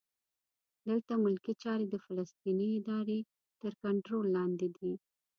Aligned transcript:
دلته 0.87 1.13
ملکي 1.25 1.53
چارې 1.63 1.85
د 1.89 1.95
فلسطیني 2.05 2.67
ادارې 2.79 3.19
تر 3.61 3.71
کنټرول 3.83 4.25
لاندې 4.37 4.67
دي. 4.77 4.91